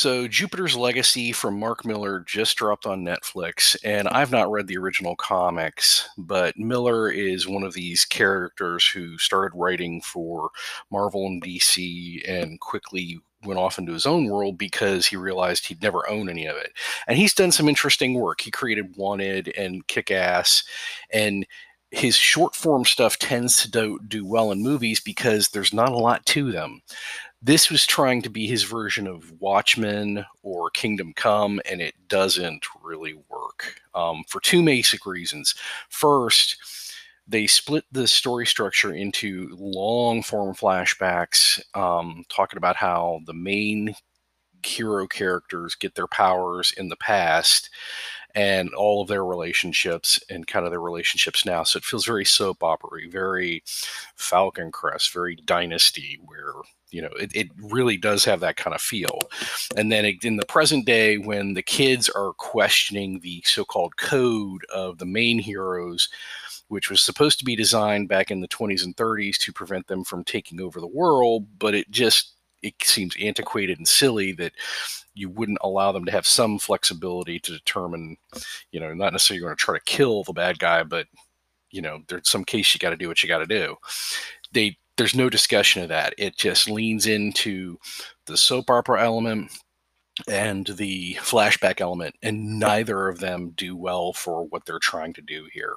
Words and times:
So, 0.00 0.26
Jupiter's 0.26 0.76
Legacy 0.76 1.30
from 1.30 1.60
Mark 1.60 1.84
Millar 1.84 2.20
just 2.20 2.56
dropped 2.56 2.86
on 2.86 3.04
Netflix, 3.04 3.76
and 3.84 4.08
I've 4.08 4.30
not 4.30 4.50
read 4.50 4.66
the 4.66 4.78
original 4.78 5.14
comics, 5.14 6.08
but 6.16 6.56
Millar 6.56 7.10
is 7.10 7.46
one 7.46 7.64
of 7.64 7.74
these 7.74 8.06
characters 8.06 8.86
who 8.86 9.18
started 9.18 9.54
writing 9.54 10.00
for 10.00 10.52
Marvel 10.90 11.26
and 11.26 11.44
DC 11.44 12.26
and 12.26 12.58
quickly 12.60 13.20
went 13.44 13.60
off 13.60 13.78
into 13.78 13.92
his 13.92 14.06
own 14.06 14.30
world 14.30 14.56
because 14.56 15.04
he 15.04 15.16
realized 15.16 15.66
he'd 15.66 15.82
never 15.82 16.08
own 16.08 16.30
any 16.30 16.46
of 16.46 16.56
it. 16.56 16.72
And 17.06 17.18
he's 17.18 17.34
done 17.34 17.52
some 17.52 17.68
interesting 17.68 18.14
work. 18.14 18.40
He 18.40 18.50
created 18.50 18.96
Wanted 18.96 19.52
and 19.54 19.86
Kick 19.86 20.10
Ass, 20.10 20.64
and 21.12 21.46
his 21.90 22.16
short 22.16 22.54
form 22.54 22.86
stuff 22.86 23.18
tends 23.18 23.60
to 23.62 23.70
do, 23.70 23.98
do 24.08 24.24
well 24.24 24.50
in 24.50 24.62
movies 24.62 25.00
because 25.00 25.48
there's 25.48 25.74
not 25.74 25.90
a 25.90 25.96
lot 25.98 26.24
to 26.24 26.50
them 26.52 26.80
this 27.42 27.70
was 27.70 27.86
trying 27.86 28.22
to 28.22 28.30
be 28.30 28.46
his 28.46 28.64
version 28.64 29.06
of 29.06 29.32
Watchmen 29.40 30.26
or 30.42 30.70
Kingdom 30.70 31.12
Come, 31.14 31.60
and 31.68 31.80
it 31.80 31.94
doesn't 32.08 32.66
really 32.82 33.14
work 33.28 33.80
um, 33.94 34.24
for 34.28 34.40
two 34.40 34.64
basic 34.64 35.06
reasons. 35.06 35.54
First, 35.88 36.56
they 37.26 37.46
split 37.46 37.84
the 37.92 38.06
story 38.06 38.46
structure 38.46 38.92
into 38.92 39.48
long 39.58 40.22
form 40.22 40.54
flashbacks, 40.54 41.60
um, 41.74 42.24
talking 42.28 42.58
about 42.58 42.76
how 42.76 43.20
the 43.24 43.34
main 43.34 43.94
hero 44.62 45.06
characters 45.06 45.74
get 45.74 45.94
their 45.94 46.06
powers 46.06 46.72
in 46.76 46.88
the 46.88 46.96
past 46.96 47.70
and 48.34 48.72
all 48.74 49.02
of 49.02 49.08
their 49.08 49.24
relationships 49.24 50.20
and 50.28 50.46
kind 50.46 50.64
of 50.64 50.72
their 50.72 50.80
relationships 50.80 51.44
now. 51.44 51.62
So 51.64 51.78
it 51.78 51.84
feels 51.84 52.06
very 52.06 52.24
soap 52.24 52.62
opera, 52.62 53.02
very 53.08 53.62
Falcon 54.16 54.70
Crest, 54.72 55.12
very 55.12 55.36
Dynasty, 55.36 56.18
where 56.24 56.52
you 56.90 57.02
know 57.02 57.10
it, 57.20 57.30
it 57.34 57.48
really 57.56 57.96
does 57.96 58.24
have 58.24 58.40
that 58.40 58.56
kind 58.56 58.74
of 58.74 58.80
feel. 58.80 59.18
And 59.76 59.90
then 59.90 60.04
in 60.22 60.36
the 60.36 60.46
present 60.46 60.86
day, 60.86 61.18
when 61.18 61.54
the 61.54 61.62
kids 61.62 62.08
are 62.08 62.32
questioning 62.34 63.20
the 63.20 63.42
so-called 63.44 63.96
code 63.96 64.62
of 64.72 64.98
the 64.98 65.06
main 65.06 65.38
heroes 65.38 66.08
which 66.68 66.88
was 66.88 67.02
supposed 67.02 67.36
to 67.36 67.44
be 67.44 67.56
designed 67.56 68.08
back 68.08 68.30
in 68.30 68.40
the 68.40 68.46
20s 68.46 68.84
and 68.84 68.96
30s 68.96 69.36
to 69.36 69.52
prevent 69.52 69.88
them 69.88 70.04
from 70.04 70.22
taking 70.22 70.60
over 70.60 70.80
the 70.80 70.86
world, 70.86 71.44
but 71.58 71.74
it 71.74 71.90
just 71.90 72.34
it 72.62 72.74
seems 72.82 73.16
antiquated 73.20 73.78
and 73.78 73.88
silly 73.88 74.32
that 74.32 74.52
you 75.14 75.28
wouldn't 75.28 75.58
allow 75.62 75.92
them 75.92 76.04
to 76.04 76.12
have 76.12 76.26
some 76.26 76.58
flexibility 76.58 77.38
to 77.40 77.52
determine, 77.52 78.16
you 78.72 78.80
know, 78.80 78.94
not 78.94 79.12
necessarily 79.12 79.40
going 79.40 79.56
to 79.56 79.56
try 79.56 79.76
to 79.76 79.84
kill 79.84 80.24
the 80.24 80.32
bad 80.32 80.58
guy, 80.58 80.82
but 80.82 81.06
you 81.70 81.82
know, 81.82 82.00
there's 82.08 82.28
some 82.28 82.44
case 82.44 82.74
you 82.74 82.78
got 82.78 82.90
to 82.90 82.96
do 82.96 83.08
what 83.08 83.22
you 83.22 83.28
got 83.28 83.38
to 83.38 83.46
do. 83.46 83.76
They 84.52 84.76
there's 84.96 85.14
no 85.14 85.30
discussion 85.30 85.82
of 85.82 85.88
that. 85.88 86.14
It 86.18 86.36
just 86.36 86.68
leans 86.68 87.06
into 87.06 87.78
the 88.26 88.36
soap 88.36 88.68
opera 88.68 89.02
element 89.02 89.50
and 90.28 90.66
the 90.66 91.14
flashback 91.14 91.80
element, 91.80 92.14
and 92.22 92.58
neither 92.58 93.08
of 93.08 93.18
them 93.18 93.54
do 93.56 93.76
well 93.76 94.12
for 94.12 94.44
what 94.48 94.66
they're 94.66 94.78
trying 94.78 95.14
to 95.14 95.22
do 95.22 95.46
here. 95.52 95.76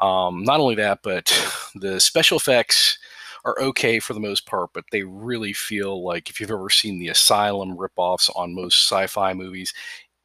Um, 0.00 0.42
not 0.42 0.60
only 0.60 0.74
that, 0.76 1.00
but 1.02 1.26
the 1.74 2.00
special 2.00 2.38
effects 2.38 2.97
are 3.44 3.58
okay 3.60 3.98
for 3.98 4.14
the 4.14 4.20
most 4.20 4.46
part, 4.46 4.70
but 4.72 4.84
they 4.90 5.02
really 5.02 5.52
feel 5.52 6.04
like 6.04 6.30
if 6.30 6.40
you've 6.40 6.50
ever 6.50 6.70
seen 6.70 6.98
the 6.98 7.08
Asylum 7.08 7.76
ripoffs 7.76 8.30
on 8.36 8.54
most 8.54 8.86
sci-fi 8.86 9.34
movies, 9.34 9.72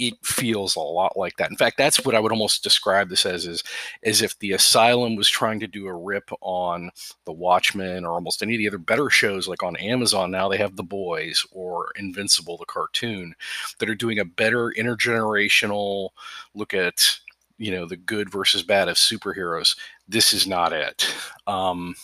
it 0.00 0.14
feels 0.24 0.76
a 0.76 0.80
lot 0.80 1.14
like 1.16 1.36
that. 1.36 1.50
In 1.50 1.58
fact, 1.58 1.76
that's 1.76 2.04
what 2.04 2.14
I 2.14 2.20
would 2.20 2.32
almost 2.32 2.64
describe 2.64 3.10
this 3.10 3.26
as 3.26 3.44
is 3.44 3.62
as 4.02 4.22
if 4.22 4.36
the 4.38 4.52
Asylum 4.52 5.14
was 5.14 5.28
trying 5.28 5.60
to 5.60 5.66
do 5.66 5.86
a 5.86 5.94
rip 5.94 6.30
on 6.40 6.90
The 7.26 7.32
Watchmen 7.32 8.06
or 8.06 8.12
almost 8.12 8.42
any 8.42 8.54
of 8.54 8.58
the 8.58 8.68
other 8.68 8.78
better 8.78 9.10
shows 9.10 9.46
like 9.46 9.62
on 9.62 9.76
Amazon 9.76 10.30
now 10.30 10.48
they 10.48 10.56
have 10.56 10.76
The 10.76 10.82
Boys 10.82 11.44
or 11.52 11.92
Invincible 11.96 12.56
the 12.56 12.64
cartoon 12.64 13.34
that 13.78 13.90
are 13.90 13.94
doing 13.94 14.18
a 14.18 14.24
better 14.24 14.72
intergenerational 14.76 16.10
look 16.54 16.72
at 16.72 17.18
you 17.58 17.70
know 17.70 17.84
the 17.84 17.96
good 17.96 18.32
versus 18.32 18.62
bad 18.62 18.88
of 18.88 18.96
superheroes. 18.96 19.76
This 20.08 20.32
is 20.32 20.46
not 20.46 20.72
it. 20.72 21.14
Um, 21.46 21.94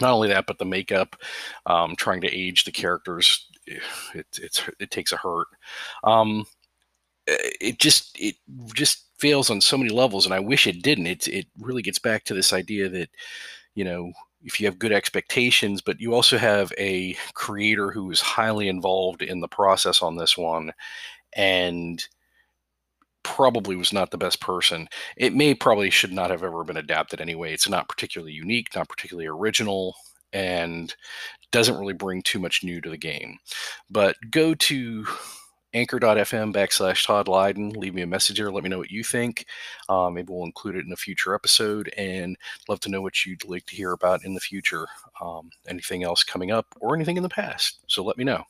not 0.00 0.12
only 0.12 0.28
that, 0.28 0.46
but 0.46 0.58
the 0.58 0.64
makeup, 0.64 1.16
um, 1.66 1.96
trying 1.96 2.20
to 2.22 2.28
age 2.32 2.64
the 2.64 2.72
characters, 2.72 3.48
eh, 3.68 3.78
it, 4.14 4.26
it's 4.42 4.62
it 4.80 4.90
takes 4.90 5.12
a 5.12 5.16
hurt. 5.16 5.48
Um, 6.04 6.44
eh, 7.28 7.36
it 7.60 7.78
just 7.78 8.16
it 8.18 8.36
just 8.74 9.04
fails 9.18 9.50
on 9.50 9.60
so 9.60 9.78
many 9.78 9.90
levels, 9.90 10.26
and 10.26 10.34
I 10.34 10.40
wish 10.40 10.66
it 10.66 10.82
didn't. 10.82 11.06
It 11.06 11.28
it 11.28 11.46
really 11.60 11.82
gets 11.82 11.98
back 11.98 12.24
to 12.24 12.34
this 12.34 12.52
idea 12.52 12.88
that 12.90 13.10
you 13.74 13.84
know 13.84 14.12
if 14.44 14.60
you 14.60 14.66
have 14.66 14.78
good 14.78 14.92
expectations, 14.92 15.82
but 15.82 16.00
you 16.00 16.14
also 16.14 16.38
have 16.38 16.72
a 16.78 17.16
creator 17.34 17.90
who 17.90 18.10
is 18.10 18.20
highly 18.20 18.68
involved 18.68 19.22
in 19.22 19.40
the 19.40 19.48
process 19.48 20.02
on 20.02 20.16
this 20.16 20.36
one, 20.38 20.72
and 21.34 22.06
probably 23.26 23.74
was 23.74 23.92
not 23.92 24.12
the 24.12 24.16
best 24.16 24.40
person. 24.40 24.88
It 25.16 25.34
may 25.34 25.52
probably 25.52 25.90
should 25.90 26.12
not 26.12 26.30
have 26.30 26.44
ever 26.44 26.62
been 26.62 26.76
adapted 26.76 27.20
anyway. 27.20 27.52
It's 27.52 27.68
not 27.68 27.88
particularly 27.88 28.32
unique, 28.32 28.68
not 28.76 28.88
particularly 28.88 29.26
original, 29.26 29.96
and 30.32 30.94
doesn't 31.50 31.76
really 31.76 31.92
bring 31.92 32.22
too 32.22 32.38
much 32.38 32.62
new 32.62 32.80
to 32.80 32.88
the 32.88 32.96
game. 32.96 33.38
But 33.90 34.14
go 34.30 34.54
to 34.54 35.04
anchor.fm 35.74 36.54
backslash 36.54 37.04
Todd 37.04 37.26
Lyden. 37.26 37.76
Leave 37.76 37.94
me 37.94 38.02
a 38.02 38.06
message 38.06 38.38
there. 38.38 38.52
Let 38.52 38.62
me 38.62 38.70
know 38.70 38.78
what 38.78 38.92
you 38.92 39.02
think. 39.02 39.44
Uh, 39.88 40.08
maybe 40.08 40.32
we'll 40.32 40.44
include 40.44 40.76
it 40.76 40.86
in 40.86 40.92
a 40.92 40.96
future 40.96 41.34
episode 41.34 41.92
and 41.98 42.36
love 42.68 42.78
to 42.80 42.88
know 42.88 43.02
what 43.02 43.26
you'd 43.26 43.44
like 43.44 43.66
to 43.66 43.76
hear 43.76 43.90
about 43.90 44.24
in 44.24 44.34
the 44.34 44.40
future. 44.40 44.86
Um, 45.20 45.50
anything 45.66 46.04
else 46.04 46.22
coming 46.22 46.52
up 46.52 46.66
or 46.80 46.94
anything 46.94 47.16
in 47.16 47.24
the 47.24 47.28
past. 47.28 47.80
So 47.88 48.04
let 48.04 48.18
me 48.18 48.24
know. 48.24 48.44